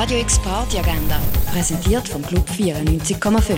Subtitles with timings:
[0.00, 1.20] Radio X Party Agenda,
[1.52, 3.56] präsentiert vom Club 94,5.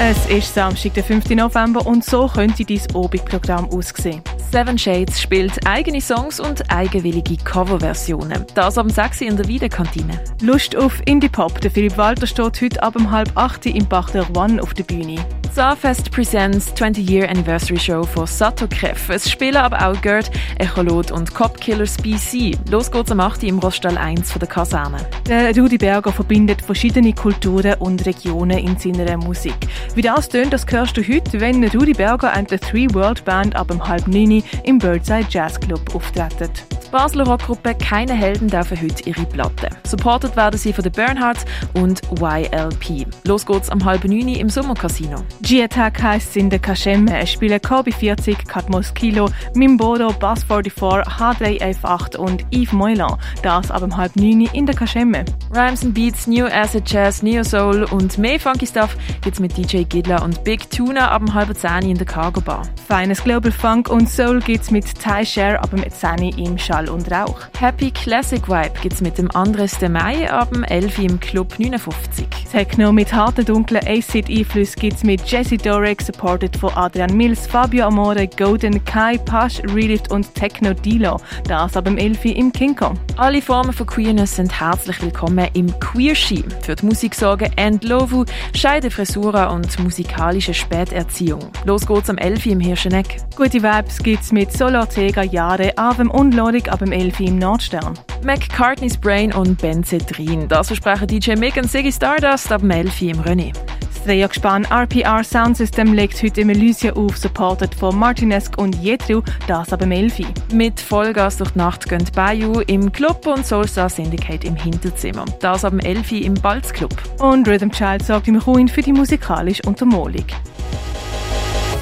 [0.00, 1.30] Es ist Samstag, der 5.
[1.30, 4.20] November und so könnte dein Obig-Programm aussehen.
[4.50, 8.46] Seven Shades spielt eigene Songs und eigenwillige Coverversionen.
[8.56, 10.20] Das am 6 in der Wiedekantine.
[10.42, 11.60] Lust auf Indie-Pop.
[11.60, 15.24] Der Philipp Walter steht heute ab um halb 8 im Bachler One auf der Bühne.
[15.52, 19.08] Saarfest Presents 20-Year Anniversary Show von Sato Kref.
[19.08, 22.56] Es spielen aber auch Gerd, Echolot und Cop Killers BC.
[22.70, 23.42] Los geht's am 8.
[23.42, 24.98] im Roststall 1 von der Kaserne.
[25.28, 29.56] Der Rudi Berger verbindet verschiedene Kulturen und Regionen in seiner Musik.
[29.96, 33.56] Wie das tönt, das hörst du heute, wenn Rudi Berger und die Three World Band
[33.56, 36.50] ab um halb 9 im Birdside Jazz Club auftreten.
[36.90, 39.68] Die Basler Rockgruppe Keine Helden dürfen heute ihre Platte.
[39.84, 43.06] Supported werden sie von den Bernhards und YLP.
[43.24, 45.22] Los geht's am halb 9 im Sommercasino.
[45.42, 47.16] G-Attack heisst es in der Kaschemme.
[47.20, 53.16] Es spielen KB40, Katmos Kilo, Mimbodo, Bass 44, H3F8 und Yves Moilan.
[53.42, 55.24] Das ab um halb 9 in der Kaschemme.
[55.54, 59.84] Rhymes and Beats, New Acid Jazz, Neo Soul und mehr Funky Stuff gibt's mit DJ
[59.84, 62.64] Gidler und Big Tuna ab um halb 10 in der Cargo Bar.
[62.88, 67.10] Feines Global Funk und Soul gibt's mit Ty Share ab um 10 im Schall und
[67.10, 67.40] Rauch.
[67.58, 72.39] Happy Classic Vibe gibt's mit dem Andres de Mai ab dem 11 im Club 59.
[72.50, 78.26] Techno mit harten dunklen Acid-Einflüssen gibt's mit Jesse Dorek, supported von Adrian Mills, Fabio Amore,
[78.26, 81.20] Golden, Kai, Pasch, Relift und Techno Dilo.
[81.44, 82.98] Das ab dem 11 im King Kong.
[83.16, 86.42] Alle Formen von Queerness sind herzlich willkommen im Queer Ski.
[86.62, 91.52] Für die Musik sorgen Endlovu, Scheidefrisura und musikalische Späterziehung.
[91.66, 93.18] Los geht's am 11 im Hirscheneck.
[93.36, 97.94] Gute Vibes gibt's mit Solo Ortega, Jahre, Avem und Lorik ab dem 11 im Nordstern.
[98.24, 100.48] McCartney's Brain und Benzedrin.
[100.48, 103.52] Das versprechen DJ Mick und Siggy Stardust ab dem 11 im René.
[104.00, 109.20] Das Dreiergespann RPR Sound System legt heute im Elysia auf, supported von Martinesque und Jetru,
[109.46, 110.22] das ab dem 11
[110.54, 115.26] Mit Vollgas durch die Nacht gehen Bayou im Club und Soulstar Syndicate im Hinterzimmer.
[115.40, 116.94] Das ab dem 11 im Balz Club.
[117.18, 120.26] Und Rhythm Child sorgt im Ruin für die musikalische Untermalung.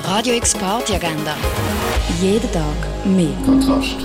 [0.05, 1.37] Radio X Party Agenda.
[2.21, 2.63] Jeden Tag
[3.05, 3.29] mehr.
[3.45, 3.97] Kontrast.